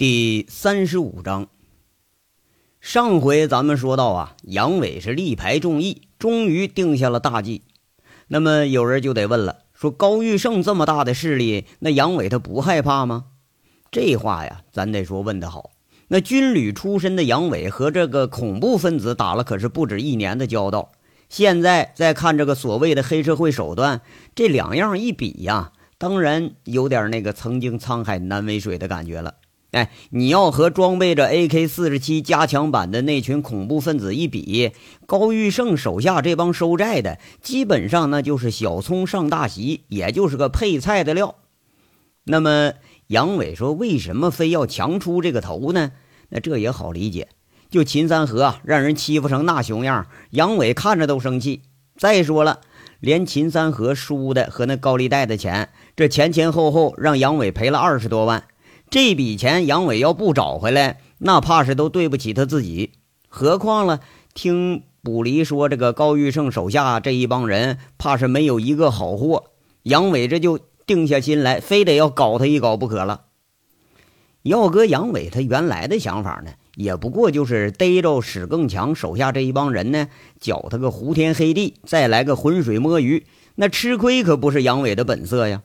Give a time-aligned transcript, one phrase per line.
[0.00, 1.48] 第三十五章，
[2.80, 7.64] 上回咱们说到啊，杨伟是力排众议，终于定下了大计。
[8.28, 13.26] 那么有人就得问了，说高玉胜这么大的势力，那杨伟他不害怕吗？
[13.90, 15.72] 这话呀，咱得说问得好。
[16.08, 20.92] 那军旅出身的杨伟和这个恐怖分子打了可是不止一年的交道，
[21.28, 24.00] 现在再看这个所谓的黑社会手段，
[24.34, 29.34] 这两样一比呀，当然有点那个曾经沧海难为水的感觉了。
[29.72, 34.72] 哎，你要和装备着 AK 四十七加强版的那群恐怖分子一比，
[35.06, 41.36] 高玉胜手下这帮收债的，基本上那就是小葱上大席，也就是个配菜的料。
[42.24, 42.72] 那么
[43.06, 45.92] 杨伟说，为什么非要强出这个头呢？
[46.30, 47.28] 那这也好理解，
[47.70, 51.62] 就秦三河让人欺负成那熊样，杨伟看着都生气。
[51.96, 52.60] 再说了，
[52.98, 58.44] 连秦三河输的和那高利贷的钱，这前前后后让杨伟赔了二十多万。
[58.90, 62.94] 这笔钱杨伟要不找回来，那怕是都对不起他自己。
[63.28, 64.00] 何况了，
[64.34, 69.52] 听卜离说，这个高玉胜手下这一帮人，怕是没有一个好货。
[69.84, 73.26] 杨伟这就定下心来，非得要搞他一搞不可了。
[74.42, 80.08] 要搁杨伟他原来的想法呢，也不过就是逮着史更强手下这一帮人呢，
[80.40, 83.24] 搅他个胡天黑地，再来个浑水摸鱼。
[83.54, 85.62] 那吃亏可不是杨伟的本色呀。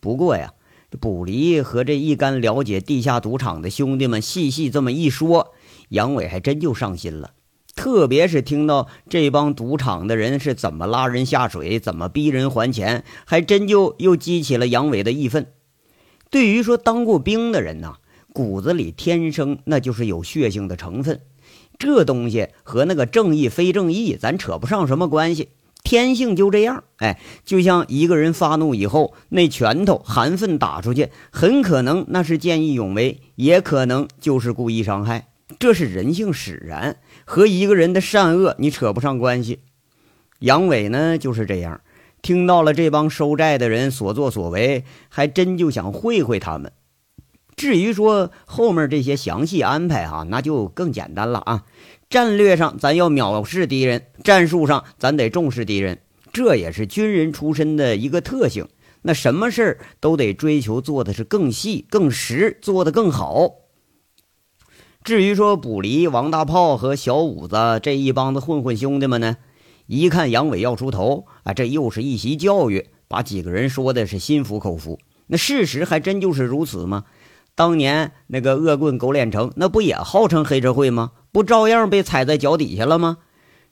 [0.00, 0.52] 不过呀。
[1.00, 5.52] 卜离和这一干了解地下赌场的兄弟们细细这么一说，
[5.88, 7.32] 杨伟还真就上心了。
[7.74, 15.46] 特别是听到这帮赌场的人是怎么拉人下水，怎么逼人还钱，还真就又激起了杨伟的义愤。
[16.30, 17.94] 对于说当过兵的人呐，
[18.34, 21.22] 骨子里天生那就是有血性的成分，
[21.78, 25.48] 这东西和那个正义非正义，咱扯不上什么关系。
[25.84, 39.60] 天性就这样，哎，就像一个人发怒以后，那拳头含愤打出去，很可能那是见义勇为，也可能就是故意伤害，这是人性使然，和一个人的善恶你扯不上关系。
[40.38, 41.80] 杨伟呢就是这样，
[42.22, 46.72] 听到了这帮收债的人所作所为，还真就想会会他们。
[47.54, 51.64] 至于说后面这些详细安排哈，那就更简单了啊。
[52.12, 58.68] 战略上咱要藐视敌人，战术上咱得重视敌人，这也是军人出身的一个特性。
[59.00, 63.52] 那什么事儿都得追求做的是更细、更实，做得更好。
[65.02, 69.38] 至于说卜离、王大炮和小五子这一帮子混混兄弟们呢，
[69.86, 74.98] 一看杨伟要出头啊，这又是一席教育，把几个人说的是心服口服。
[75.28, 77.04] 那事实还真就是如此吗？
[77.54, 81.12] 当年那个恶棍狗脸城，那不也号称黑社会吗？
[81.32, 83.18] 不照样被踩在脚底下了吗？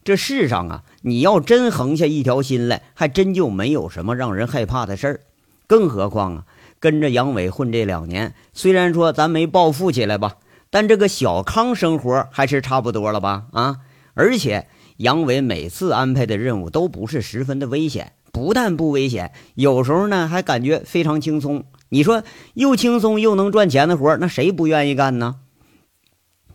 [0.02, 5.20] 这世上啊，你要真横下一条心来，还真就没有什么让人害怕的事儿。
[5.66, 6.44] 更何况啊，
[6.80, 10.38] 跟着杨伟混这两年，虽然说咱没暴富起来吧，
[10.70, 13.44] 但这个小康生活还是差不多了吧？
[13.52, 13.76] 啊！
[14.14, 14.66] 而且
[14.96, 21.64] 杨伟每次安排的任务都不是十分的危险，不但不危险，有时候呢还感觉非常轻松。
[21.90, 25.36] 你说又轻松又能赚钱的活，那谁不愿意干呢？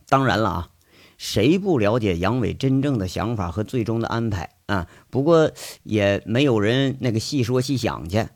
[0.09, 0.69] 当然了啊。
[1.17, 4.87] 谁不了解杨伟真正的想法和最终的安排啊？
[5.09, 5.51] 不过
[5.83, 8.27] 也没有人那个细说细想去。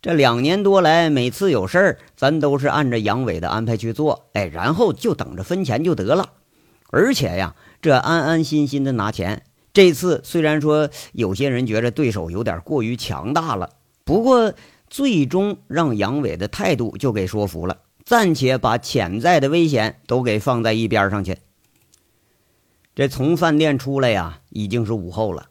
[0.00, 6.30] 这两年多来，每次有事儿，咱都是按照杨伟的安排去做，哎，然后就等着分钱就得了。
[6.90, 9.44] 而且呀，这安安心心的拿钱。
[9.72, 13.70] 这次虽然说有些人觉得对手有点过于强大了，
[14.04, 14.52] 不过
[14.88, 21.38] 最终让杨伟的态度就给说服了，暂且把潜在的危险都给放在一边上去。
[22.94, 25.46] 这从饭店出来呀，已经是午后了。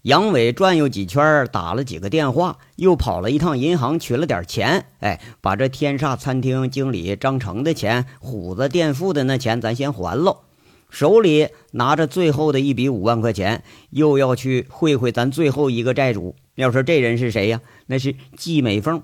[0.00, 4.86] 杨伟转悠几圈，打了几个电话，又跑了一趟银行取了点钱。
[5.00, 10.42] 哎，把这天煞餐厅经理张成的钱、虎子垫付的那钱，咱先还喽。
[10.88, 16.36] 手里拿着最后的一笔五万块钱，又要去会会咱最后一个债主。
[16.54, 17.60] 要说这人是谁呀？
[17.86, 19.02] 那是季美凤。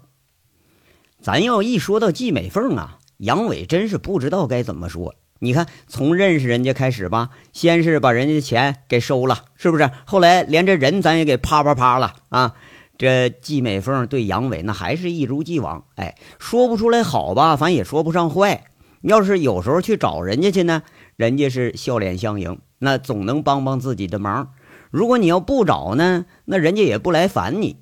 [1.21, 5.15] 咱要一说到季美凤啊，杨伟真是不知道该怎么说。
[5.44, 9.91] 你看，从认识人家开始吧，先是把人家的钱给收了，是不是？
[10.05, 12.55] 后来连这人咱也给啪啪啪了啊！
[12.97, 18.67] 这季美凤对杨伟那还是一如既往，哎，说不出来好吧，反正也说不上坏。
[19.00, 20.85] 要是有时候去找人家去呢，
[21.17, 24.53] 人家是笑脸相迎，那总能帮帮自己的忙。
[24.93, 27.79] 如果你要不找呢，那人家也不来烦你。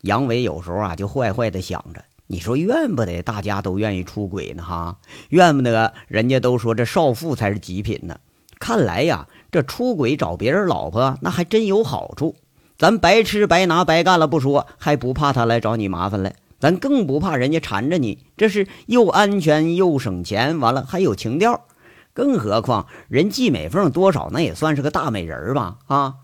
[0.00, 2.02] 杨伟有时候啊，就坏坏的想着。
[2.30, 4.98] 你说怨不得大家都愿意出轨呢哈，
[5.30, 8.20] 怨不得人家都说这少妇才是极品呢。
[8.60, 12.36] 看来呀，这出轨找别人老婆那还真有好处，
[12.76, 16.36] 咱白吃白拿白干了不说，还不怕他来找你麻烦来。
[16.60, 21.66] 咱更不怕人家缠着你，这是又安全又省钱，完了还有情调。
[22.12, 25.78] 更何况人季美凤多少那也算是个大美人吧？
[25.86, 26.14] 啊，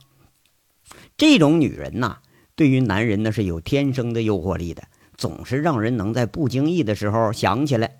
[1.17, 2.19] 这种女人呐，
[2.57, 4.83] 对于男人那是有天生的诱惑力的，
[5.17, 7.99] 总是让人能在不经意的时候想起来。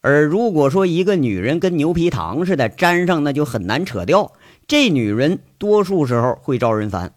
[0.00, 4.32] 而如果说一个女人跟牛皮糖似的粘上，那就很难扯掉。
[4.68, 7.14] 这女人多数时候会招人烦。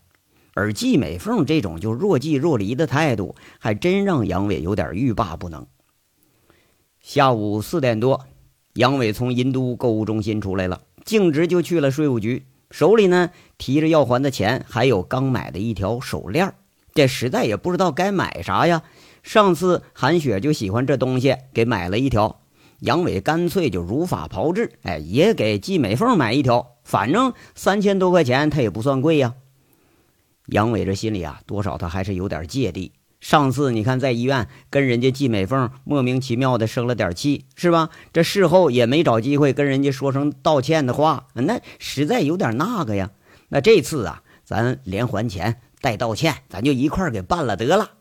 [0.55, 5.67] 而季美凤这种就若即若离的态度，还真让杨伟有点欲罢不能。
[6.99, 8.25] 下午四点多，
[8.73, 16.53] 杨伟从银都购物中心出来了，径直就去了税务局，手里呢提着要还的钱，还有刚买的一条手链。
[16.93, 18.81] 这实在也不知道该买啥呀。
[19.29, 22.41] 上次韩雪就喜欢这东西，给买了一条。
[22.79, 29.35] 杨伟干脆就如法炮制，哎，也给季美凤买一条，反正三千多块钱，他也不算贵呀。
[30.47, 32.91] 杨伟这心里啊，多少他还是有点芥蒂。
[33.19, 37.91] 上次你看在医院跟人家季美凤莫名其妙的生了点气，是吧？
[38.11, 43.11] 这事后也没找机会跟人家说声道歉的话，那实在有点那个呀。
[43.49, 47.91] 那这次啊，咱连还钱带道歉，咱就一块给办了得了。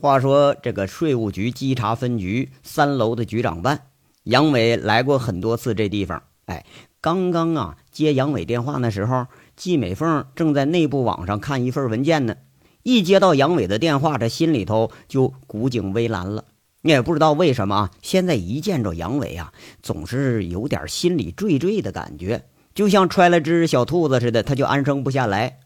[0.00, 3.86] 话说这个税务局稽查分局三楼的局长办，
[4.24, 6.22] 杨伟来过很多次这地方。
[6.44, 6.64] 哎，
[7.00, 9.26] 刚刚啊接杨伟电话那时候。
[9.56, 12.36] 季美凤正在内部网上看一份文件呢，
[12.82, 16.44] 一接到杨伟的电话，这心里头就古井微澜了。
[16.82, 19.50] 你也不知道为什么啊，现在一见着杨伟啊，
[19.82, 22.44] 总是有点心里惴惴的感觉，
[22.74, 25.60] 就像揣了只小兔子似的，他就安生不下来。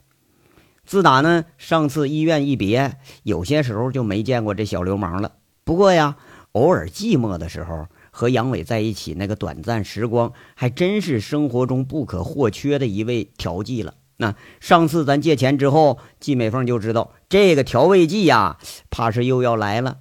[0.86, 5.32] 自打呢上次医院一别，有些时候就没见过这小流氓了。
[5.64, 6.16] 不过呀，
[6.52, 7.86] 偶尔寂寞的时候。
[8.12, 13.94] 和杨伟在一起那个短暂时光，还真是生活中不可或缺的一味调剂了。
[14.16, 18.58] 那上次咱借钱之后，季美凤就知道这个调味剂呀，
[18.90, 19.98] 怕是又要来了。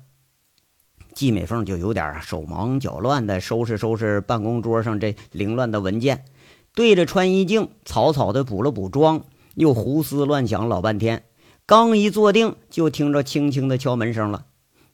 [1.13, 6.25] 季美凤就有点手忙脚乱的收拾收拾办公桌上这凌乱的文件，
[6.73, 9.23] 对着穿衣镜草草的补了补妆，
[9.59, 11.23] 又胡思乱想老半天。
[11.65, 14.45] 刚一坐定，就听着轻轻的敲门声了。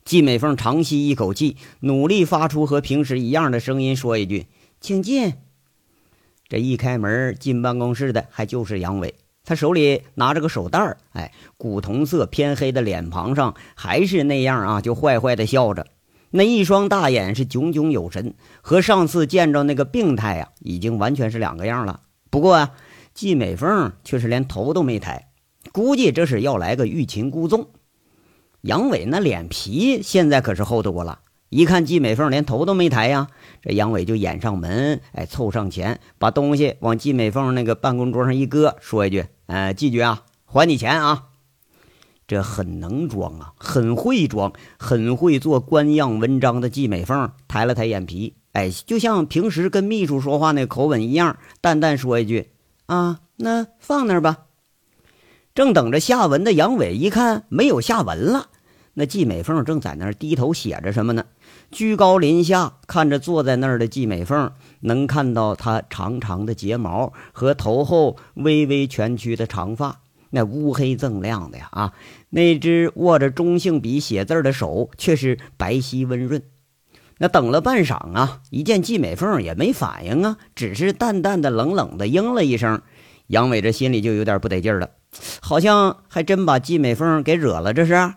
[0.03, 4.47] 季美凤长吸一口气，努力发出和平时一样的声音，说一句
[4.81, 5.35] ：“请进。”
[6.49, 9.13] 这一开门进办公室的还就是杨伟，
[9.43, 15.85] 他手里拿着个手袋哎，古铜色偏黑的脸庞上还是那样啊，就坏坏的笑着，
[16.31, 18.33] 那一双大眼是炯炯有神，
[18.63, 22.01] 和上次见着那个病态呀，已经完全是两个样了。
[22.31, 22.71] 不过啊，
[23.15, 25.29] 季美凤却是连头都没抬，
[25.71, 27.69] 估计这是要来个欲擒故纵。
[28.59, 33.29] 杨伟那脸皮现在可是厚多了，一看季美凤连头都没抬呀，
[33.61, 41.27] 这杨伟就掩上门，哎，凑上前，把东西往季美凤那个办公桌上一搁，说一句：“呃，季局啊，还你钱啊！”
[42.27, 52.49] 这很能装啊，很会装，很会做官样文章的季美凤抬了抬眼皮，哎，就像平时跟秘书说话那口吻一样，淡淡说一句
[52.85, 54.45] ：“啊，那放那儿吧。”
[55.55, 58.49] 正等着下文的杨伟一看没有下文了。
[58.97, 61.25] 那季美凤正在那儿低头写着什么呢？
[61.69, 64.51] 居高临下看着坐在那儿的季美凤，
[64.81, 69.99] 能看到她长长的睫毛和头后微微蜷曲的长发，
[70.29, 71.93] 那乌黑锃亮的呀啊！
[72.29, 76.41] 那只握着中性笔写字的手却是白皙温润。
[77.17, 82.81] 那等了半晌啊，一见季美凤也没反应啊，只是淡淡的、冷冷的应了一声。
[83.27, 84.91] 杨伟这心里就有点不得劲了，
[85.41, 88.13] 好像还真把季美凤给惹了，这是。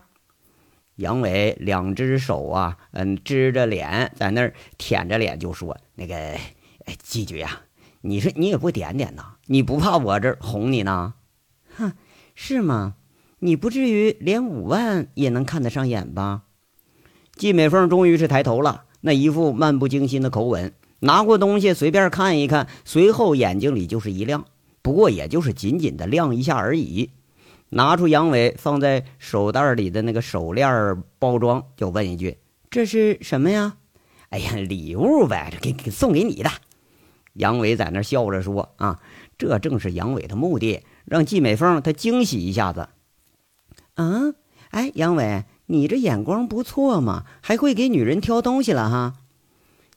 [0.97, 6.37] 杨伟两只手啊，嗯，支着脸，在那儿舔着脸就说：“那个
[7.01, 7.61] 季局呀，
[8.01, 9.37] 你说你也不点点呐？
[9.47, 11.15] 你不怕我这哄你呢？
[11.77, 11.93] 哼，
[12.35, 12.97] 是吗？
[13.39, 16.43] 你不至于连五万也能看得上眼吧？”
[17.37, 24.45] 季美凤终于是抬头了，那一副漫不经心的口吻，拿过东西随便看一看，随后眼睛里就是一亮，
[24.83, 27.11] 不过也就是仅仅的亮一下而已。
[27.71, 32.39] 拿出杨伟放在手袋里的那个手链包装，就问一句
[32.71, 33.77] ：“这是什么呀
[34.31, 36.51] ？”“哎呀，礼物呗，给给送给你的。”
[37.35, 39.01] 杨伟在那笑着说：“啊，
[39.37, 42.89] 这正是杨伟的目的，让季美凤她惊喜一下子。
[43.97, 44.35] ”“嗯，
[44.71, 49.15] 哎，杨伟，你这眼光不错嘛，还会给女人挑东西了哈。”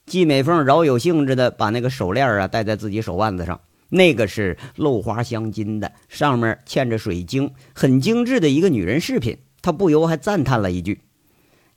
[0.06, 3.60] 季美凤饶有兴致的把那个手链啊戴在自己手腕子上。
[3.94, 9.40] 那个是镂花镶金的，上面嵌着水晶，很精致的一个女人饰品。
[9.62, 11.02] 她不由还赞叹了一句：“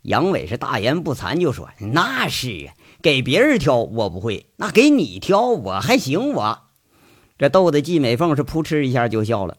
[0.03, 6.59] 杨伟是大言不惭，就说那是啊，给别人挑我不会，那给你挑我还行。”我
[7.37, 9.57] 这逗得季美凤是扑哧一下就笑了。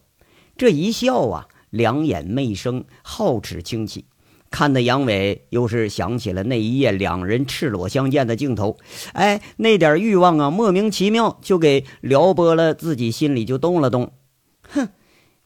[0.55, 4.05] 这一笑啊，两眼媚生，皓齿清奇，
[4.55, 8.77] 看得杨伟又是想起了那一夜两人赤裸相见的镜头，
[9.11, 14.13] 哎，那点欲望啊，莫名其妙就给撩拨了，自己心里就动了动。
[14.69, 14.87] 哼，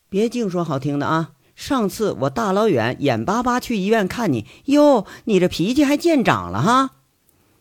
[0.09, 1.31] 别净说好听的啊！
[1.55, 6.91] 上次我大老远眼巴巴去医院看你，哟，你这脾气还见长了哈！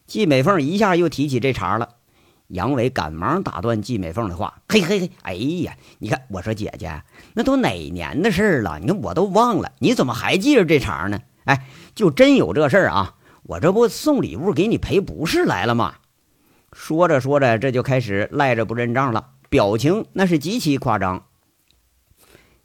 [0.07, 1.89] 季美凤一下又提起这茬了。
[2.49, 7.03] 杨伟赶忙打断季美凤的话：“嘿嘿嘿，哎呀，你看，我说姐姐，
[7.33, 8.79] 那都哪年的事了？
[8.79, 11.19] 你看我都忘了，你怎么还记着这茬呢？
[11.49, 13.15] 哎，就真有这事儿啊！
[13.45, 15.95] 我这不送礼物给你赔不是来了吗？”
[16.75, 21.25] 说着说着，这就开始赖着不认账了，表情那是极其夸张。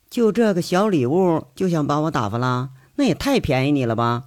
[0.09, 2.71] 就这个小礼物就想把我打发了？
[2.95, 4.23] 那也太便宜你了吧！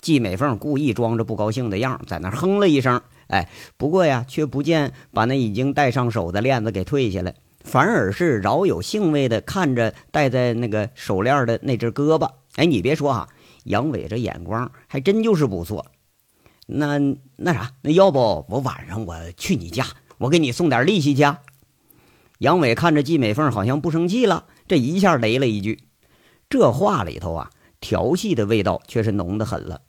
[0.00, 3.00] 季美凤故意装着不高兴的样，在那哼了一声。
[3.28, 12.28] 哎，不过呀，却不见把那已经戴上手的链子给退下来，反而是饶有兴味的看着戴在那个手链的那只胳膊。
[12.56, 13.28] 哎，你别说哈，
[13.66, 15.86] 杨伟这眼光还真就是不错。
[16.66, 16.98] 那
[17.36, 19.84] 那啥，那要不我晚上我去你家，
[20.18, 21.24] 我给你送点利息去。
[22.38, 25.80] 杨伟看着季美凤好像不生气了，这一下雷了一句，
[26.48, 29.82] 这话里头啊，调戏的味道却是浓得很了。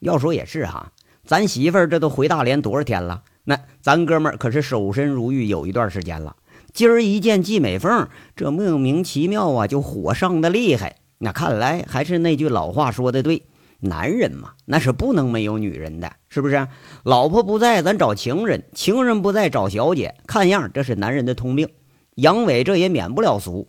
[0.00, 0.92] 要说也是哈。
[1.24, 3.24] 咱媳妇儿这都回大连多少天了？
[3.44, 6.36] 那咱哥们儿可是守身如玉有一段时间了。
[6.72, 10.98] 今儿一见季美凤，这莫名其妙啊，就火上的厉害。
[11.18, 13.42] 那看来还是那句老话说的对，
[13.80, 16.68] 男人嘛，那是不能没有女人的，是不是？
[17.04, 20.14] 老婆不在，咱找情人；情人不在，找小姐。
[20.26, 21.68] 看样这是男人的通病。
[22.16, 23.66] 杨伟这也免不了俗。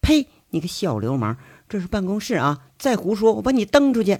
[0.00, 0.26] 呸！
[0.50, 1.36] 你个小流氓，
[1.68, 2.66] 这是办公室啊！
[2.78, 4.18] 再胡说，我把你蹬出去！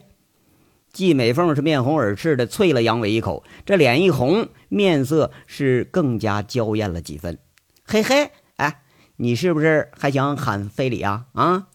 [0.92, 7.38] 季美凤是面红耳赤的，啐了杨伟一口，这脸一红，面色是更加娇艳了几分。
[7.84, 8.82] 嘿嘿，哎，
[9.16, 11.26] 你是不是还想喊非礼啊？
[11.32, 11.66] 啊！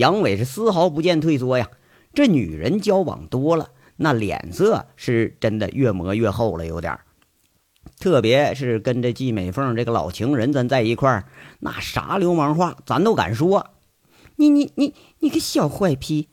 [0.00, 1.68] 杨伟是丝毫不见退缩呀。
[2.14, 7.00] 这女人交往多了，那脸色是真的越磨越厚了，有点儿
[7.98, 11.26] 特别是跟着季美凤这个老情人咱在一块儿，
[11.60, 13.66] 那啥流氓话咱都敢说。
[14.36, 16.28] 你你你你个小坏批！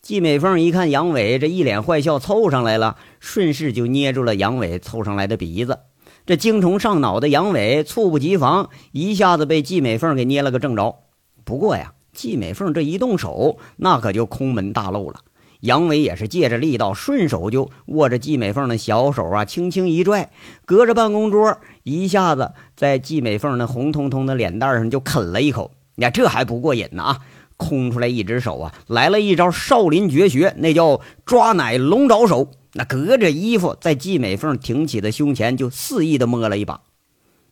[0.00, 5.80] 季美凤一看杨伟这一脸坏笑凑上来了，顺势就捏住了杨伟凑上来的鼻子。
[6.24, 11.00] 这精虫上脑的杨伟猝不及防，一下子被季美凤给捏了个正着。
[11.44, 15.20] 不过呀，季美凤这一动手，那可就空门大漏了。
[15.60, 20.30] 杨伟也是借着力道，顺手就握着季美凤的小手啊，轻轻一拽，
[20.64, 25.70] 隔着办公桌，一下子在季美凤那红彤彤的脸蛋上就啃了一口。
[25.94, 27.18] 你看这还不过瘾呢啊！
[27.56, 32.50] 空出来一只手啊，来了一招少林绝学，那叫抓奶龙爪手。
[32.72, 36.80] 那隔着衣服，在季美凤挺起的胸前就肆意的摸了一把，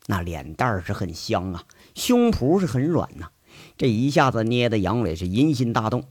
[0.06, 1.62] 那脸蛋是很香啊，
[1.94, 3.28] 胸脯是很软呐。
[3.76, 6.04] 这一下子捏的杨伟是淫心大动，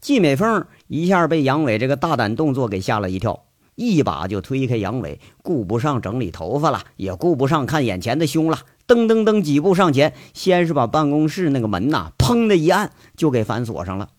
[0.00, 3.44] 季美凤一下被杨伟这个大胆动作给吓了一跳。
[3.76, 14.10] 一把就推开杨伟，顾不上整理头发了，也顾不上看眼前的胸了，噔噔噔几步上前，先是把办公室那个门呐，砰的一按，就给反锁上了。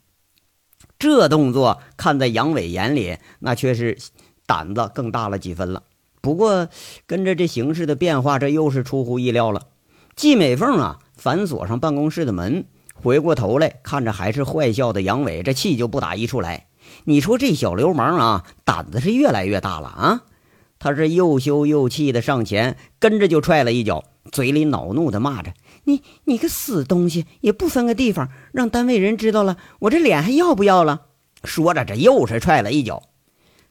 [0.98, 4.00] 这动作看在杨伟眼里，那却是
[4.48, 5.84] 胆子更大了几分了。
[6.22, 6.68] 不过
[7.06, 9.68] 跟着这形势的变化，这又是出乎意料了。
[10.16, 12.66] 季美凤啊，反锁上办公室的门，
[13.01, 16.67] 回过头来看着还是坏笑的杨伟，这气就不打一处来。
[17.05, 20.22] 你说这小流氓啊，胆子是越来越大了啊！
[20.77, 25.53] 他是又羞又气的上前，跟着就踹了一脚，嘴里恼怒的骂着
[25.86, 31.08] ：“你你个死东西，也不分个地方，让单位人知道了，我这脸还要不要了？”
[31.43, 33.03] 说着，这又是踹了一脚。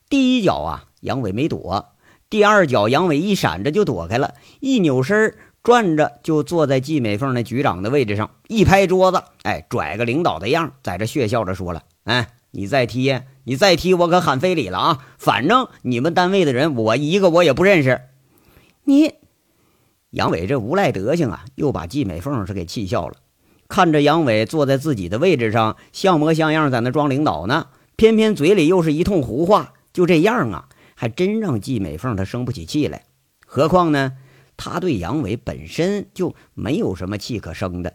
[0.09, 1.95] 第一脚啊，杨伟没躲；
[2.29, 15.07] 第二脚，杨伟一闪着就躲开了，一扭身转着就坐在季美凤那局长的位置上，一拍桌子，哎，拽个领导的样，在这血笑着说了：“哎。”你再踢，你再踢，我可喊非礼了啊！
[15.19, 18.01] 反正你们单位的人，我一个我也不认识。
[18.83, 19.15] 你
[20.11, 23.15] 杨伟这无赖德行啊，又把季美凤是给气笑了。
[23.69, 33.05] 看着杨伟坐在自己的位置上，像模像样在那装领导呢，偏偏嘴里又是一通胡话，就这样啊，还真让季美凤她生不起气来。
[33.47, 34.15] 何况呢，
[34.63, 37.95] 他对杨伟本身就没有什么气可生的。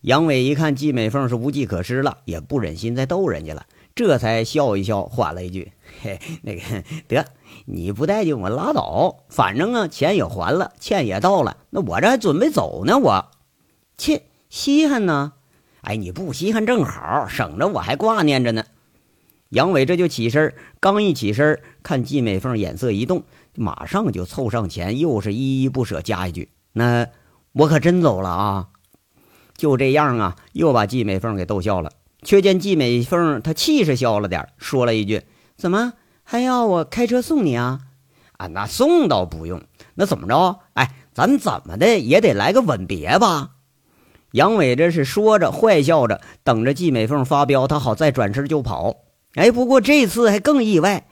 [0.00, 6.62] 杨伟一看季美凤是无计可施了，也不忍心再逗人家了，这才笑一笑，缓了一句：“嘿，那个
[7.08, 7.26] 得，
[7.66, 12.96] 你不待见我拉倒，反正啊，钱也还了，欠也到了，那我这还准备走呢。
[12.96, 13.30] 我
[13.98, 15.34] 切，稀罕呢？
[15.82, 18.64] 哎，你不稀罕正好，省着我还挂念着呢。”
[19.50, 23.24] 杨伟这就起身，刚一起身，看季美凤眼色一动，
[23.58, 27.08] 马上就凑上前，又是依依不舍加一句：“那
[27.52, 28.68] 我可真走了啊。”
[29.56, 31.92] 就这样啊，又把季美凤给逗笑了。
[32.22, 35.22] 却见季美凤她气势消了点，说了一句
[35.58, 37.80] ：“怎么还要我开车送你啊？”
[38.38, 39.62] 啊，那送倒不用，
[39.94, 40.60] 那怎么着？
[40.74, 43.50] 哎，咱怎么的也得来个吻别吧？
[44.32, 48.96] 杨伟这是说着，坏笑着，等着季美凤发飙，他好再转身就跑。
[49.34, 51.08] 哎，不过这次还更意外，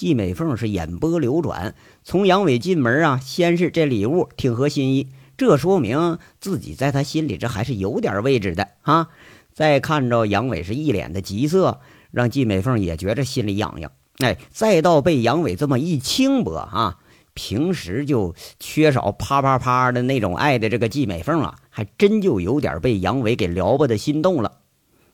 [0.00, 9.08] 季美凤是眼波流转，从杨伟进门啊，先是这礼物挺合心意，这说明自己在他心里这还是有点位置的啊。
[9.52, 11.80] 再看着杨伟是一脸的急色，
[12.12, 13.92] 让季美凤也觉着心里痒痒。
[14.20, 16.96] 哎，再到被杨伟这么一轻薄啊，
[17.34, 21.56] 平时就缺少啪啪啪的那种爱的这个季美凤啊。
[21.68, 24.60] 还真就有点被杨伟给撩拨的心动了。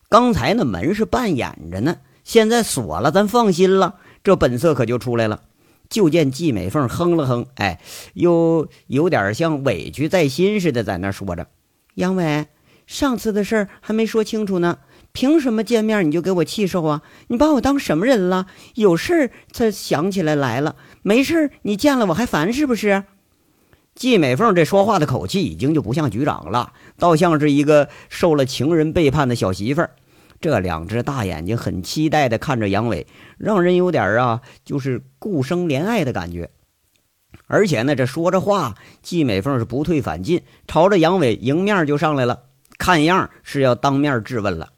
[0.08, 3.96] 刚才那门是半掩着呢，现在锁了，咱放心了。
[4.26, 5.42] 这本色可就出来了。
[5.88, 7.80] 就见季美凤哼了哼，哎，
[8.14, 11.46] 又有点像委屈在心似的，在那说着
[11.94, 12.46] ：“杨伟，
[12.88, 14.78] 上次的事儿还没说清楚呢，
[15.12, 17.02] 凭什么见面你就给我气受啊？
[17.28, 18.48] 你把我当什么人了？
[18.74, 23.04] 有事儿才想起来来了，没事儿你见了我还烦是不是？”
[23.94, 29.90] 季美凤这说话的口气已经就不像局长了，倒像是一个受了情人背叛的小媳妇儿。
[30.40, 33.06] 这两只大眼睛很期待的看着杨伟，
[33.38, 36.50] 让人有点啊，就是顾生怜爱的感觉。
[37.46, 42.44] 而且呢，这说着话，季美凤是不退反进，朝着杨伟迎面就上来了，
[42.78, 44.72] 看样是要当面质问了。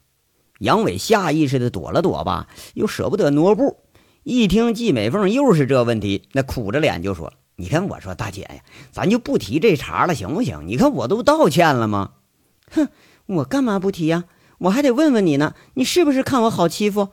[0.59, 3.77] 杨伟下意识的躲了躲吧，又舍不得挪步。
[4.23, 7.33] 一听季美凤又是这问题，那苦着脸就说。
[7.55, 8.61] 你看，我说大姐呀，
[8.91, 10.63] 咱就不提这茬了，行不行？
[10.65, 12.11] 你看我都道歉了吗？
[12.71, 12.87] 哼，
[13.25, 14.25] 我干嘛不提呀？
[14.59, 17.09] 我还得问问你呢，你是不是看我好欺负？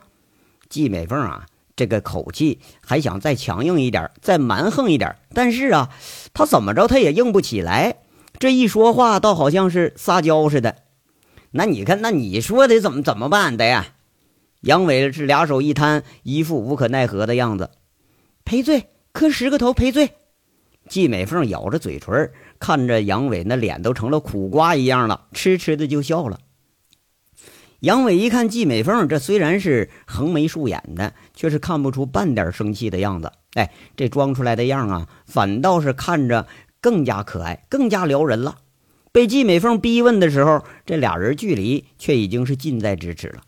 [0.69, 5.91] 季美凤啊，这个口气还想再强硬一点，再蛮横一点，但是啊，
[6.35, 7.99] 他怎么着他也硬不起来。
[8.39, 10.77] 这一说话，倒好像是撒娇似的。
[11.53, 13.95] 那你看，那你说得怎么怎么办的呀？
[14.63, 17.71] 杨伟是俩手一摊，一副无可奈何的样子。
[18.45, 20.11] 赔罪，磕十个头赔罪。
[20.89, 26.41] 季美凤咬着嘴唇，看着杨伟那脸都成了苦瓜一样了，痴痴的就笑了。
[27.81, 33.31] 杨伟一看季美凤，这虽然是横眉竖眼的，却是看不出半点生气的样子。
[33.53, 36.47] 哎，这装出来的样啊，反倒是看着
[36.81, 38.57] 更加可爱，更加撩人了。
[39.13, 43.43] 被季美凤逼问的时候，这俩人距离却已经是近在咫尺了。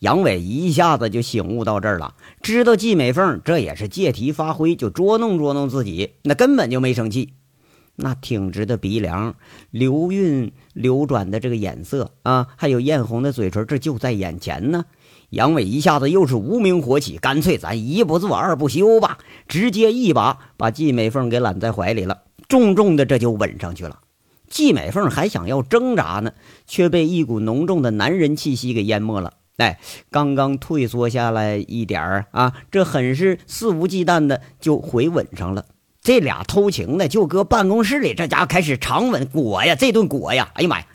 [0.00, 7.34] 杨伟一下子就醒悟到这儿了，知道季美凤这也是借题发挥，就捉弄捉弄自己，那根本就没生气。
[7.96, 9.34] 那挺直的鼻梁，
[9.70, 14.84] 流韵流转的这个眼色啊，还有艳红的嘴唇，这就在眼前呢。
[15.30, 24.00] 杨伟一下子又是无名火起，干脆咱一不做二不休吧，直接一把把季美凤给揽在怀里了，重重的这就吻上去了。
[24.48, 26.32] 季美凤还想要挣扎呢，
[26.66, 29.34] 却被一股浓重的男人气息给淹没了。
[29.56, 29.78] 哎，
[30.10, 35.64] 刚刚退缩下来一点儿啊，这很是肆无忌惮的就回吻上了。
[36.04, 40.86] 这俩偷情的就搁办公室里，这家伙开始长吻裹呀，这顿裹呀，哎呀妈呀！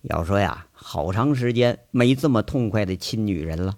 [0.00, 3.74] 要说呀，好长时间没这么痛快的亲女人了。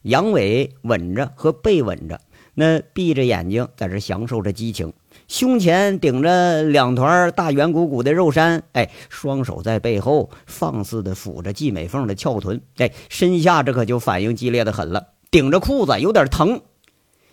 [0.00, 2.22] 杨伟吻着和被吻着，
[2.54, 4.94] 那闭着眼睛在这享受着激情。
[5.28, 16.62] 胸前顶着两团大圆鼓鼓的肉山，哎，双手在背后放肆的抚着季美凤的翘臀，哎，身下这可就反应激烈的很了，顶着裤子有点疼。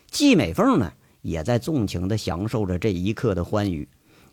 [0.10, 3.88] 季美凤呢，也在纵情的享受着这一刻的欢愉，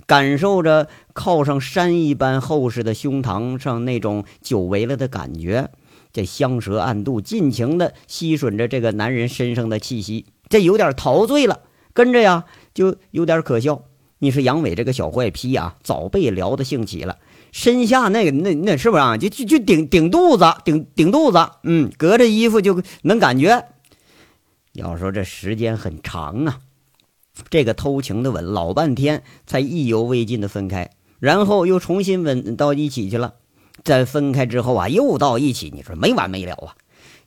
[0.07, 5.71] 感受着靠上山一般厚实的胸膛上那种久违了的感觉，
[6.13, 11.61] 这香舌暗度，尽情的吸吮着这个男人身上的气息，这有点陶醉了。
[11.93, 12.45] 跟着呀。
[12.75, 13.83] 就有点可笑。
[14.21, 17.19] 你说杨伟这个小坏批啊，早被撩的兴起了，
[17.51, 19.17] 身下那个那那是不是啊？
[19.17, 23.65] 就就就顶顶肚子，顶顶肚子，嗯，隔着衣服就能感觉。
[24.75, 26.61] 要说这时间很长啊，
[27.51, 33.35] 这个偷情的吻老半天才意犹未尽的分开，然后又重新吻到一起去了。
[33.85, 36.75] 在分开之后啊，又到一起，你说没完没了啊！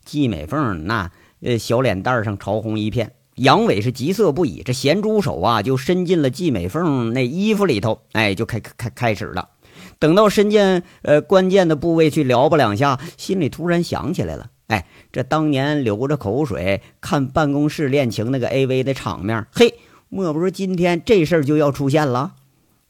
[0.03, 3.13] 季美凤那呃小脸蛋上潮红一片。
[3.35, 9.49] 杨伟是急色不已，这咸猪手啊就伸进了季美凤那衣服里头，哎，就开开开始了。
[9.97, 19.73] 等到伸进呃关键的部位去撩拨两下，心里突然想起来了，哎，这当年流着口水看办公室恋情那个 AV 的场面，嘿，
[20.13, 22.33] 莫不是今天这事儿就要出现了？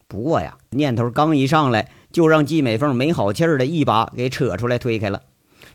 [0.07, 5.21] 不过呀，念头刚一上来，就让季美凤没好气儿的一把给扯出来推开了。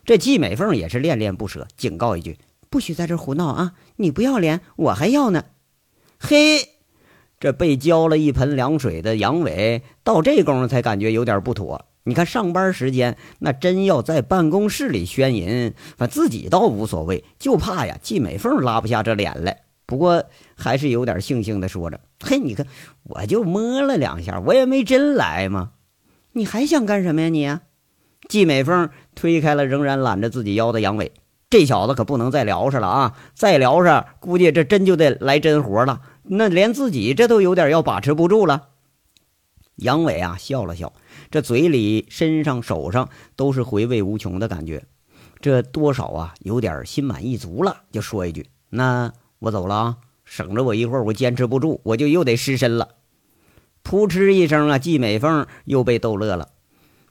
[0.04, 2.36] 这季美凤也是恋恋不舍，警告一句。
[2.68, 3.74] 不许在这胡闹啊！
[3.94, 5.44] 你不要脸，我还要呢。
[6.18, 6.70] 嘿，
[7.38, 11.84] 这被浇了一盆凉水的杨伟，到这功夫才感觉有点不妥。
[12.02, 19.65] 你看上班时间，那真要在办公室里宣淫，反自己倒无所谓，就怕呀季美凤拉不下这脸来。
[19.86, 20.24] 不过
[20.56, 22.66] 还是有点悻悻的说着：“嘿，你看，
[23.04, 25.70] 我就摸了两下，我也没真来嘛。
[26.32, 27.58] 你还想干什么呀你？”
[28.28, 31.12] 季美凤推开了仍然揽着自己腰的杨伟，
[31.48, 33.16] 这小子可不能再聊上了啊！
[33.34, 36.02] 再聊上，估计这真就得来真活了。
[36.24, 38.70] 那连自己这都有点要把持不住了。
[39.76, 40.92] 杨伟啊，笑了笑。
[41.30, 44.86] 这嘴里、身上、手上都是回味无穷的感觉，
[45.40, 47.82] 这多少啊，有点心满意足了。
[47.92, 49.12] 就说一句：“那
[49.46, 52.90] 我走了啊，省着我一会儿我坚持不住，我就又得失身了。”
[53.82, 56.48] 扑哧一声啊，季美凤又被逗乐了。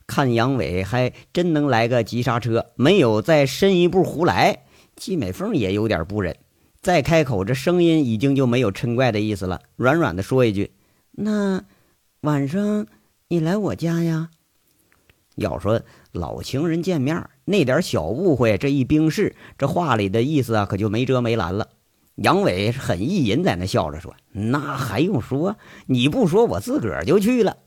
[0.07, 4.65] 看杨伟还真能来个急刹车，没有再深一步胡来。
[4.95, 6.37] 季美凤也有点不忍，
[6.81, 10.71] 再开口，这声音已经就没有嗔怪的意思了，软软的说一句
[11.11, 11.63] ：“那
[12.21, 12.87] 晚上。”
[13.27, 14.29] 你来我家呀？
[15.33, 21.69] 要说老情人见面那点小误会，这一冰释，这话里的意思啊，可就没遮没拦了。
[22.15, 25.57] 杨伟是很意淫，在那笑着说：“那还用说？
[25.87, 27.57] 你不说，我自个儿就去了。”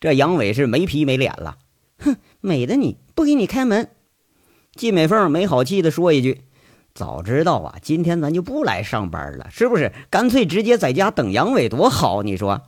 [0.00, 1.58] 这杨伟是没皮没脸了，
[1.98, 3.88] 哼，美的你不给你开门。
[4.74, 6.42] 季美凤没好气的说一句
[6.92, 9.92] ：“早知道啊，今天咱就不来上班了，是不是？
[10.10, 12.62] 干脆直接在家等杨伟多好，你说？”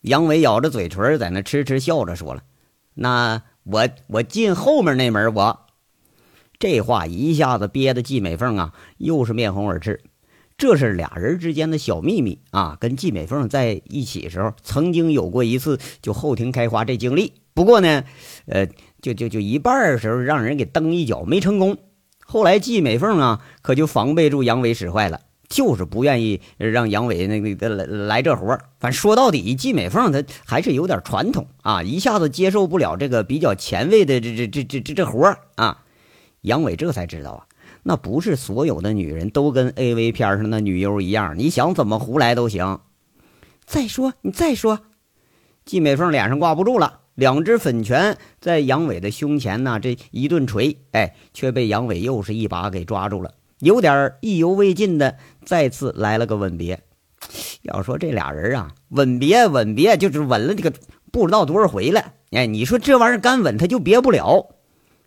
[0.00, 2.42] 杨伟咬着嘴唇，在那痴痴笑着说了
[2.94, 5.66] ：“那我我进后面那门。”我
[6.58, 10.02] 这话一下子憋得季美凤啊，又是面红耳赤。
[10.56, 12.76] 这是俩人之间的小秘密啊。
[12.80, 17.34] 跟季美凤在一起时候，曾经有过一次就后庭开花这经历。
[17.54, 18.04] 不过呢，
[18.46, 18.66] 呃，
[19.00, 21.78] 就就就一半时候让人给蹬一脚，没成功。
[22.26, 25.20] 后来季美凤啊，可就防备住杨伟使坏了。
[25.46, 35.82] 就是不愿意让杨伟那个来来这活反正说到底，季美凤她还是有点传统啊，一下子接受不了这个比较前卫的这这这这这这活啊。
[36.40, 37.46] 杨伟这才知道啊，
[37.86, 42.80] 那不是所有的女人都跟 A V 片上的女优一样，你想怎么胡来都行。
[43.66, 44.80] 再说，你再说，
[45.66, 53.34] 季美凤脸上挂不住了，两只粉拳在杨伟的胸前呢，这一顿捶，哎，却被杨伟又是一把给抓住了。
[53.58, 56.82] 有点意犹未尽的，再次来了个吻别。
[57.62, 60.72] 要说这俩人啊，吻别吻别，就是吻了这个
[61.12, 62.12] 不知道多少回了。
[62.30, 64.53] 哎，你说这玩意儿干吻他就别不了。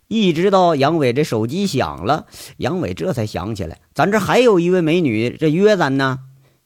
[0.08, 6.20] 一直到杨伟这手机响了，杨伟这才想起来，咱这还有一位美女这约咱呢。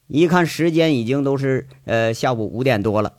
[0.06, 3.14] 一看时间已经都是呃下午五点多了，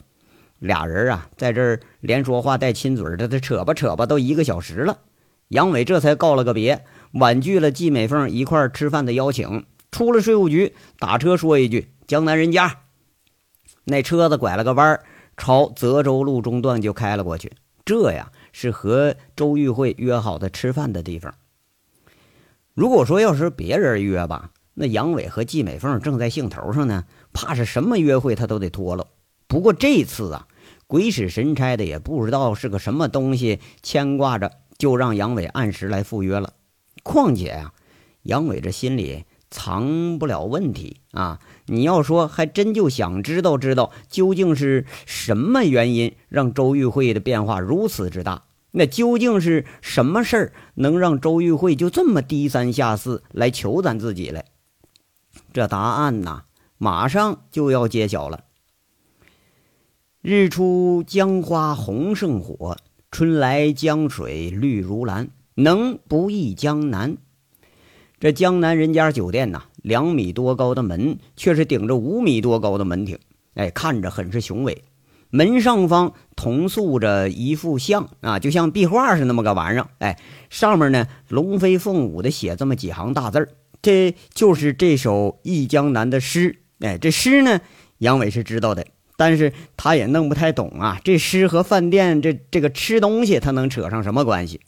[0.58, 4.98] 俩人啊在这儿连说话带亲嘴的，这扯吧扯吧都一个小时了。
[5.48, 6.84] 杨伟这才告了个别。
[7.12, 12.80] 婉拒了季美凤一块吃饭的邀请，出了税务局，打车说一句“江南人家”，
[13.84, 14.98] 那车子拐了个弯，
[15.36, 17.52] 朝泽州路中段就开了过去。
[17.84, 21.34] 这呀是和周玉慧约好的吃饭的地方。
[22.72, 29.08] 如果说要是别人约吧，那杨伟和季美凤正在兴头上呢，怕是什么约会他都得脱了。
[29.48, 30.46] 不过这次啊，
[30.86, 36.52] 鬼使神差的也不知道是个什么东西牵挂着，就让杨伟按时来赴约了。
[37.02, 37.74] 况且啊，
[38.22, 41.40] 杨伟这心里藏不了问题啊！
[41.66, 48.44] 你要说还真就想知道知道究竟是什么原因让周玉慧的变化如此之大？
[48.72, 54.44] 那究竟是什么事儿能让周玉慧就这么低三下四来求咱自己来？
[55.52, 56.42] 这答案呐，
[56.76, 58.44] 马上就要揭晓了。
[60.20, 62.76] 日出江花红胜火，
[63.10, 65.30] 春来江水绿如蓝。
[65.56, 67.16] 能不忆江南？
[68.18, 73.18] 这江南人家酒店呐，两米多高的门却是顶着五米多高的门庭，
[73.52, 74.84] 哎，看着很是雄伟。
[75.28, 79.88] 门上方铜塑着一幅像啊，就像壁画是那么个玩意儿。
[79.98, 80.18] 哎，
[80.48, 83.48] 上面呢龙飞凤舞的写这么几行大字儿，
[83.82, 86.60] 这就是这首《忆江南》的诗。
[86.80, 87.60] 哎，这诗呢，
[87.98, 88.86] 杨伟是知道的，
[89.18, 90.98] 但是他也弄不太懂啊。
[91.04, 94.60] 这诗和饭店这这个吃东西，他能扯上什么关系？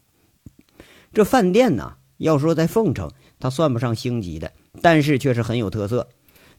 [1.14, 6.08] 这饭店呢，要说在凤城，它算不上星级的，但是却是很有特色。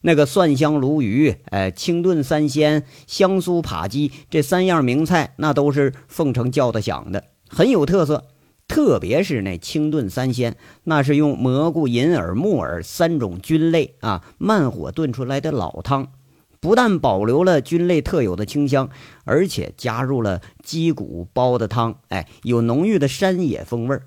[0.02, 8.26] 那个蒜香鲈鱼，哎，清炖三鲜、香酥扒鸡，这三样名菜，那都是凤城叫得响的，很有特色。
[8.68, 16.12] 特别是那清炖三鲜，那是用蘑菇、银耳、木耳三种菌类啊，慢火炖出来的老汤，
[16.60, 18.90] 不但保留了菌类特有的清香，
[19.24, 24.04] 而且加入了鸡骨煲的汤，哎，有浓郁的山野风味儿。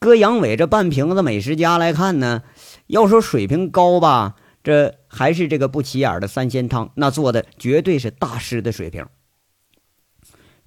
[0.00, 2.42] 搁杨伟这半瓶子美食家来看呢，
[2.86, 4.34] 要说水平高吧，
[4.64, 9.04] 这还是这个不起眼的三鲜汤，那做的绝对是大师的水平。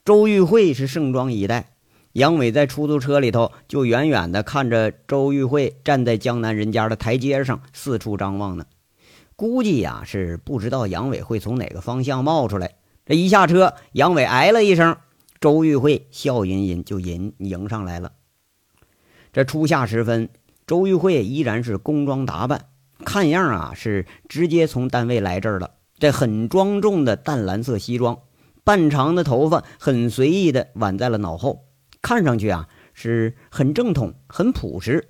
[0.05, 1.71] 周玉慧是盛装以待。
[2.11, 8.65] 杨伟在出租车里头就远远的看着周玉慧站在江南人家的台阶上四处张望呢，
[9.35, 12.75] 估计呀是不知道杨伟会从哪个方向冒出来。
[13.03, 14.95] 这一下车，杨伟哎了一声，
[15.41, 18.11] 周玉慧笑吟吟就迎迎上来了。
[19.33, 20.29] 这初夏时分，
[20.67, 22.67] 周玉慧依然是工装打扮，
[23.03, 25.71] 看样啊是直接从单位来这儿了。
[25.97, 28.19] 这很庄重的淡蓝色西装，
[28.63, 31.65] 半长的头发很随意的挽在了脑后。
[31.99, 35.09] 看上去啊是很正统、很朴实，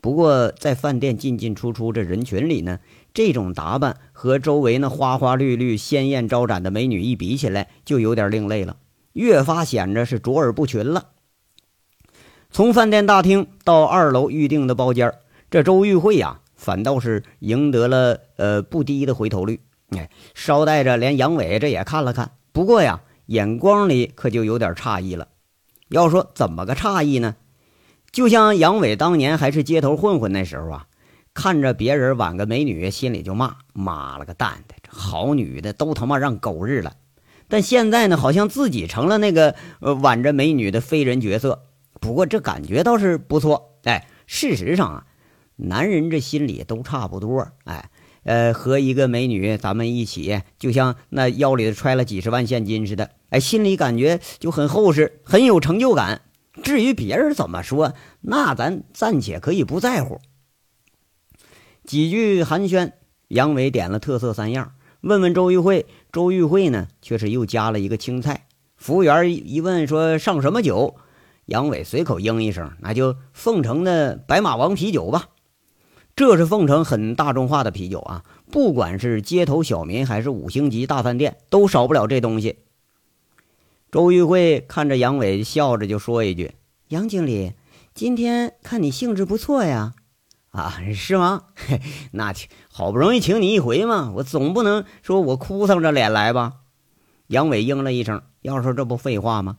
[0.00, 2.80] 不过在饭店进进出出这人群里呢，
[3.14, 8.78] 这种打扮和周围那花花绿绿、鲜艳招展的美女一比起来，就有点另类了，
[9.12, 11.10] 越发显着是卓尔不群了。
[12.56, 15.12] 从饭店大厅到二楼预定的包间，
[15.50, 19.60] 这周玉慧呀，反倒是赢得了呃不低的回头率。
[19.90, 25.28] 哎，捎带着连杨伟这也看了看，不过呀，眼光里可就有点诧异了。
[25.90, 27.36] 要说怎么个诧异呢？
[28.10, 30.86] 就像杨伟当年还是街头混混那时候啊，
[31.34, 36.94] 看着别人挽个美女，心里就骂：“妈了个蛋的，这好女的都他妈让狗日了。”
[37.48, 41.64] 但现在呢，好像自己成了那个呃挽着美女的非人角色。
[42.06, 43.80] 不过这感觉倒是不错。
[43.82, 45.06] 哎，事实上啊，
[45.56, 47.48] 男人这心里都差不多。
[47.64, 47.90] 哎，
[48.22, 53.10] 呃，和一个美女咱们一起，就像那腰里揣了几十万现金似的。
[53.30, 56.20] 哎，心里感觉就很厚实，很有成就感。
[56.62, 60.20] 至于别人怎么说，那咱暂且可以不在乎。
[61.84, 62.92] 几句寒暄，
[63.26, 65.86] 杨伟点了特色三样，问问周玉慧。
[66.12, 68.46] 周玉慧呢，却是又加了一个青菜。
[68.76, 70.96] 服务员一问说上什么酒，
[71.46, 75.28] 杨伟随口应一声，那就凤城的白马王啤酒吧。
[76.14, 82.60] 这是凤城很大众化的啤酒啊，不管是街头小民还是五星级大饭店，都少不了这东西。
[83.92, 86.54] 周玉慧看着杨伟，笑着就说一句
[86.88, 87.52] ：“杨经理，
[87.94, 89.94] 今天看你兴致不错呀。
[90.50, 91.44] ”“啊， 是吗？
[92.12, 92.32] 那
[92.72, 96.54] 好不容易请你一回嘛，我总不能说我哭丧着脸来吧？”
[97.28, 99.58] 杨伟应了一声：“要说这不废话吗？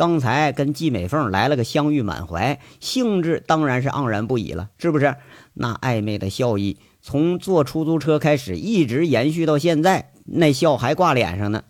[0.00, 5.16] 刚才跟季美凤来了个相遇满怀，兴致当然是盎然不已了，是不是？
[5.52, 11.64] 那暧昧的笑意，从坐出租车开始，一直延续到现在，那笑还挂脸上呢。”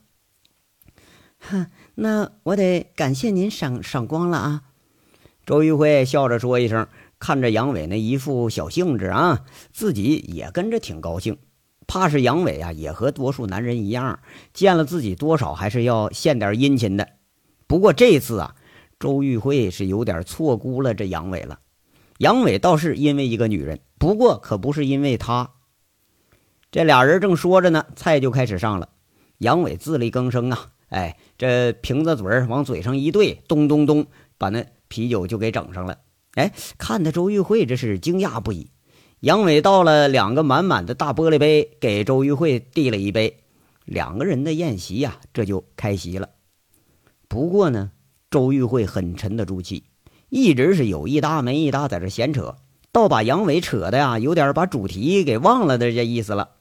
[1.43, 1.67] 哼。
[1.97, 4.63] 那我得感谢您赏赏光了啊！
[5.45, 6.87] 周玉辉笑着说一声，
[7.19, 9.41] 看着杨伟那一副小兴致啊，
[9.73, 11.37] 自己也跟着挺高兴。
[11.89, 14.21] 怕是杨伟啊，也和多数男人一样，
[14.55, 17.09] 见了自己多少还是要献点殷勤的。
[17.71, 18.57] 不过这次啊，
[18.99, 21.61] 周玉慧是有点错估了这杨伟了。
[22.19, 25.53] 杨伟倒是因为一个女人，不过可不是因为他。
[26.73, 28.89] 这俩人正说着呢，菜就开始上了。
[29.39, 30.71] 杨伟自力更生啊。
[30.89, 34.05] 哎，这瓶子嘴往嘴上一对，咚咚咚，
[34.37, 35.99] 把那啤酒就给整上了。
[36.35, 38.73] 哎，看的周玉慧这是惊讶不已。
[39.21, 43.45] 杨伟倒了两个满满的大玻璃杯，给周玉慧递了一杯。
[43.85, 46.31] 两个人的宴席呀，这就开席了。
[47.31, 47.93] 不过呢，
[48.29, 49.85] 周玉慧很沉得住气，
[50.31, 52.57] 一直是有一搭没一搭在这闲扯，
[52.91, 56.57] 倒把杨伟扯的呀，有点把主题给忘了的这意思了。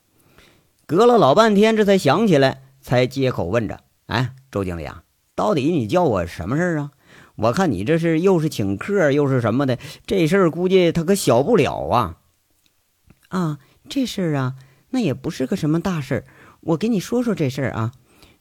[0.85, 3.79] 隔了老半天，这才想起来，才接口问着。
[4.05, 5.01] 哎，周经理啊，
[5.33, 6.91] 到底你叫我什么事儿啊？
[7.35, 12.17] 我看你这是又是请客又是什么的，这事儿估计他可小不了啊。
[13.29, 13.57] 啊，
[13.89, 14.53] 这事儿啊，
[14.91, 16.25] 那也不是个什么大事儿。
[16.61, 17.91] 我给你说说这事儿啊。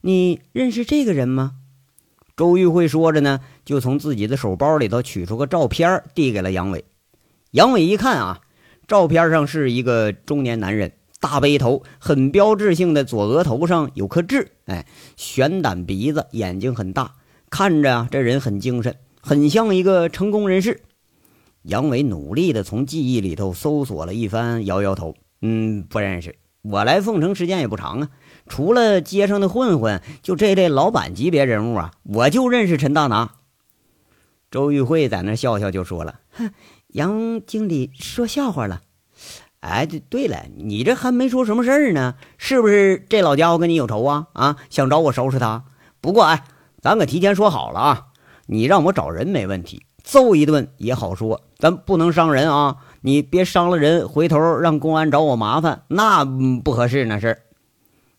[0.02, 1.54] 你认识这个人吗？
[2.38, 6.84] 周玉慧说着呢，就从自己的手包里头取出个照片，递给了杨伟。
[7.50, 8.42] 杨伟一看啊，
[8.86, 10.92] 照片上是一个中年男人。
[11.20, 17.16] 大背头，很标志性的左额头上有颗痣，哎，悬胆鼻子，眼睛很大，
[17.50, 20.82] 看着啊，这人很精神，很像一个成功人士。
[21.62, 26.36] 杨伟努力的从记忆里头搜索了一番，摇摇头，嗯，不认识。
[26.62, 28.10] 我来凤城时间也不长啊，
[28.48, 33.30] 除了街上的混混，就这类老板级别人物啊，我就认识陈大拿。
[34.50, 36.50] 周玉慧在那笑笑就说了：“哼，
[36.88, 38.80] 杨经理说笑话了。”
[39.60, 44.28] 哎，对对了，你这还没说什么事儿呢，是不是这老家伙跟你有仇啊？
[44.32, 45.64] 啊，想找我收拾他？
[46.00, 46.44] 不过哎，
[46.80, 48.06] 咱可提前说好了啊，
[48.46, 52.76] 你让我找人没问题，揍一顿也好说，咱不能伤人啊！
[53.00, 57.42] 你别伤了人，回头让公安找我麻烦，那不合适那事儿。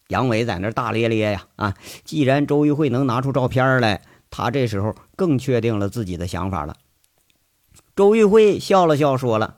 [0.09, 6.75] 杨伟在那大咧咧呀，啊，既然周玉慧能拿出照片来，他这时候更确定了自己的想法了。
[7.95, 9.57] 周玉慧笑了笑，说了。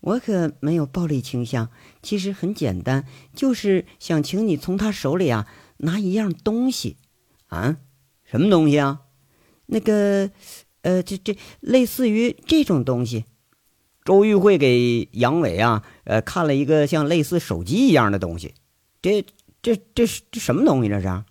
[0.00, 1.70] 我可没有暴力倾向，
[2.02, 5.46] 其实很简单，就是想请你从他手里啊
[5.78, 6.96] 拿一样东西，
[7.46, 7.76] 啊，
[8.24, 9.00] 什么东西啊？
[9.66, 10.30] 那个，
[10.82, 13.24] 呃，这这类似于这种东西。
[14.04, 18.54] 周玉慧给杨伟啊，呃，看了一个像类似手机一样的东西。
[19.00, 19.24] 这
[19.64, 20.90] 这这是这什么东西？
[20.90, 21.24] 这是？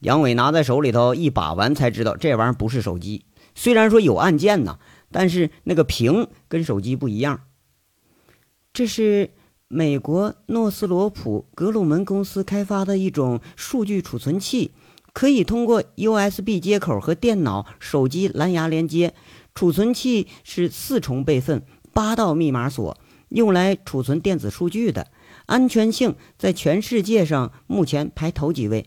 [0.00, 3.24] 杨伟拿在手里头一把玩，才知道这玩意儿不是手机。
[3.54, 4.78] 虽然说有按键呢，
[5.10, 7.40] 但是那个屏跟手机不一样。
[8.74, 9.30] 这是
[9.68, 14.72] 美国诺斯罗普格鲁门公司开发的一种数据储存器，
[15.14, 19.14] 可以通过 USB 接口和电脑、手机蓝牙连接。
[19.54, 21.62] 储存器是四重备份、
[21.94, 22.98] 八道密码锁，
[23.30, 25.10] 用来储存电子数据的，
[25.50, 28.86] 安全性在全世界上目前排头几位。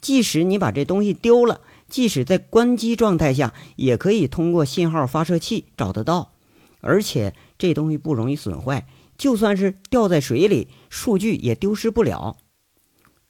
[0.00, 6.32] 即使你把这东西丢了，即使在关机状态下，也可以通过信号发射器找得到。
[6.80, 8.86] 而且这东西不容易损坏，
[9.18, 12.36] 就算是掉在水里，数据也丢失不了。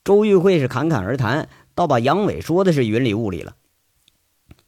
[0.04, 3.56] 周玉慧是侃侃而谈，倒把杨伟说的是云里雾里了。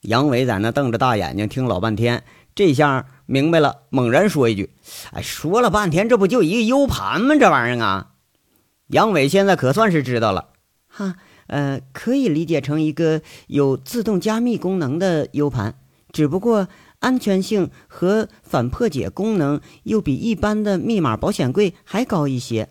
[0.00, 4.70] 杨伟在那瞪着大眼睛听老半天，这下明白了，猛然说一句
[5.14, 7.36] ：“哎，说了半天，这不就一个 U 盘吗？
[7.38, 8.10] 这玩意儿啊！”
[8.88, 10.48] 杨伟现在可算是知道了，
[10.88, 11.14] 哈。
[11.46, 15.74] 呃，可以理解成一个有自动加密功能的 U 盘，
[16.12, 16.68] 只不过
[17.00, 22.68] 安全性和反破解功能又比一般的密码保险柜还高一些。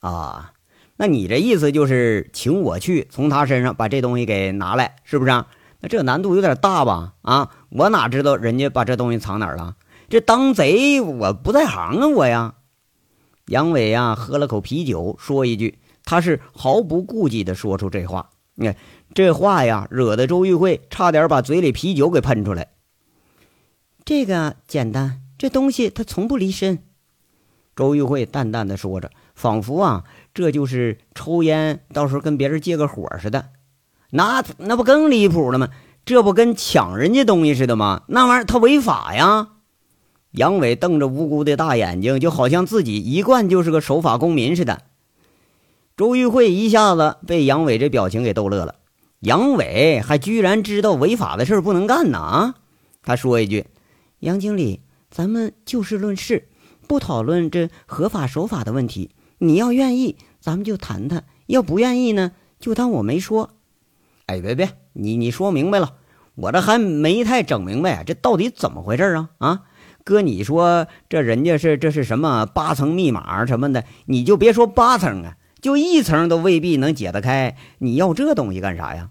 [0.00, 0.52] 啊，
[0.96, 5.30] 那你这意思就是请我去从他身上把这东西给拿来，是不是？
[5.80, 7.12] 那这难度有点大吧？
[7.20, 9.76] 啊，我哪知道人家把这东西藏哪儿了？
[10.08, 12.54] 这当贼我不在行啊，我呀。
[13.46, 15.78] 杨伟呀，喝了口啤酒，说一句。
[16.04, 18.76] 他是毫不顾忌地说出这话，你看
[19.14, 22.68] 这话呀，惹得周玉慧差点把嘴里啤酒给喷出来。
[24.04, 26.80] 这个简单，这东西它从不离身。
[27.76, 30.04] 周玉慧淡淡的说着，仿佛啊，
[30.34, 33.50] 这就是抽烟，到时候跟别人借个火似的。
[34.10, 35.68] 那那不更离谱了吗？
[36.04, 38.02] 这不跟抢人家东西似的吗？
[38.08, 39.48] 那玩意儿他违法呀！
[40.32, 44.82] 杨伟瞪着无辜的大眼睛，就好像自己一贯就是个守法公民似的。
[45.96, 48.76] 周玉慧一下子被杨伟这表情给逗乐了。
[49.20, 52.54] 杨伟还居然知道违法的事不能干呢啊！
[53.04, 53.66] 他说一句
[54.20, 56.48] ：“杨经理，咱们就事论事，
[56.88, 59.10] 不讨论这合法守法的问题。
[59.38, 63.50] 你要愿意，咱们就谈谈；要不愿意呢，就当我没说。”
[64.32, 65.96] 哎，别别，你你说明白了，
[66.36, 69.28] 我这还没太整明白，这到底怎么回事啊？
[69.36, 69.62] 啊，
[70.04, 75.36] 哥，你说这人家是这是什么八层密码什么的，你就别说八层啊。
[75.60, 79.10] 就一层都未必能解得开，你要这东西干啥呀？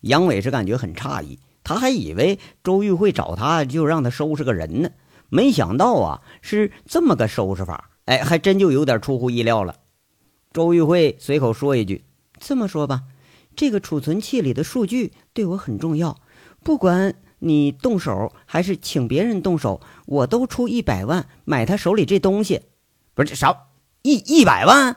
[0.00, 4.88] 杨伟是感觉很诧异，他还以为周玉慧找他就让他收拾个人呢，
[5.28, 9.76] 没想到啊是这么个收拾法，哎，还真就有点出乎意料了。
[10.54, 12.04] 周玉慧随口说一句
[12.40, 13.02] ：“这么说吧，
[13.56, 16.20] 这个储存器里的数据对我很重要，
[16.62, 22.62] 不管你动手还是请别人动手，我都出一百万买他手里这东西。
[23.14, 23.68] 不是少
[24.02, 24.96] 一一百万。”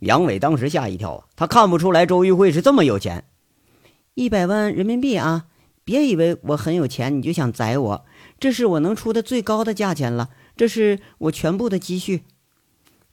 [0.00, 1.24] 杨伟当时吓一跳啊！
[1.36, 3.24] 他看不出来周玉慧是这么有钱，
[4.14, 5.46] 一百万人民币啊！
[5.82, 8.04] 别以为我很有钱你就想宰我，
[8.40, 12.24] 这是我能出的最高的价钱了，这是我全部的积蓄。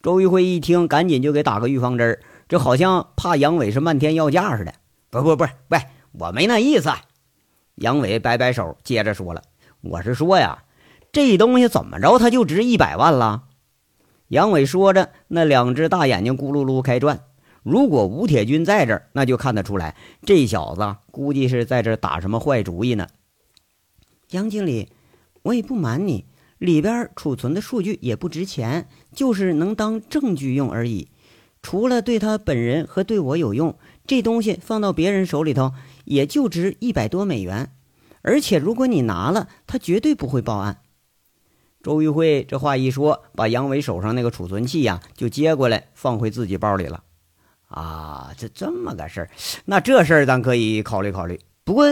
[0.02, 2.20] 周玉慧一听，赶紧就给打个预防针儿
[2.52, 4.74] 这好像怕杨伟是漫天要价似的。
[5.08, 5.80] 不不不，喂，
[6.12, 6.90] 我没那意思。
[7.76, 9.42] 杨伟摆摆手，接着说了
[9.80, 10.64] ：“我是说呀，
[11.12, 13.44] 这东西怎么着，它就值一百万了。”
[14.28, 17.20] 杨伟说着，那两只大眼睛咕噜噜开转。
[17.62, 23.08] 如果吴铁军在这儿，那就看得出来，这小子估计是在这打什么坏主意呢。
[24.32, 24.92] 杨经理，
[25.40, 26.26] 我也不瞒你，
[26.58, 31.08] 里边储存的数据也不值钱，就是能当证据用而已。
[31.62, 35.72] 除了对他本人和对我有用，这东西放到别人手里头
[36.04, 37.70] 也就值一百多美元。
[38.22, 40.78] 而且如果你拿了，他绝对不会报案。
[41.82, 47.02] 周玉慧这话一说，把杨伟手上那个储存器呀就接过来放回自己包里了。
[47.66, 49.30] 啊，这这么个事儿，
[49.64, 51.40] 那这事儿咱可以考虑考虑。
[51.64, 51.86] 不过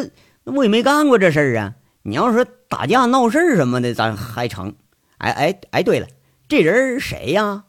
[0.44, 1.74] 我也没干过这事儿啊。
[2.02, 4.74] 你要说打架闹事儿什么的，咱还成。
[5.18, 6.06] 哎哎哎，对了，
[6.48, 7.64] 这人谁呀？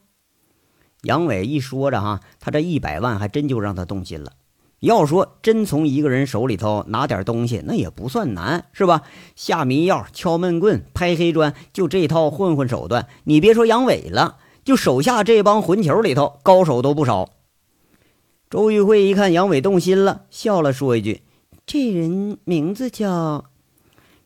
[1.01, 4.33] 杨伟一说着哈，他这一百万还真就让他动心了。
[4.79, 9.03] 要说真从一个人手里头拿点东西，那也不算难，是吧？
[9.35, 17.29] 下迷药、敲闷棍、拍黑砖，就这套混混手段，你别说杨伟了，就手下这帮混球里头，高手都不少。
[18.49, 21.21] 周玉慧一看杨伟动心了，笑了，说一句
[21.65, 23.45] ：“这人名字叫……”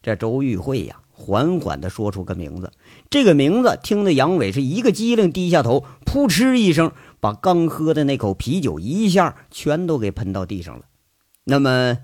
[0.02, 2.72] 这周玉慧呀，缓缓地说出个名字，
[3.10, 6.92] 这个名字听得杨伟是一个机灵，低下头，扑哧一声。
[7.22, 10.86] 把刚喝的那口啤酒一下全都给喷到地上了。
[11.46, 11.98] 那么，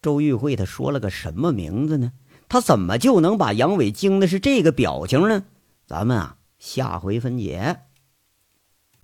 [0.00, 2.12] 周玉慧他说了个什么名字呢？
[2.48, 5.42] 他怎么就能把杨伟惊的是这个表情呢？
[5.86, 7.80] 咱们啊，下回分解。